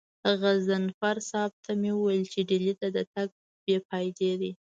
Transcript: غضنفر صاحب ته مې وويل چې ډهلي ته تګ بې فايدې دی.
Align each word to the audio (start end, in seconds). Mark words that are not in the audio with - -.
غضنفر 0.41 1.15
صاحب 1.29 1.51
ته 1.63 1.71
مې 1.81 1.91
وويل 1.95 2.23
چې 2.33 2.39
ډهلي 2.49 2.73
ته 2.79 2.87
تګ 3.13 3.27
بې 3.63 3.75
فايدې 3.87 4.31
دی. 4.41 4.51